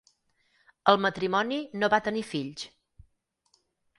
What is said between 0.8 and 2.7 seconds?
El matrimoni no va tenir fills.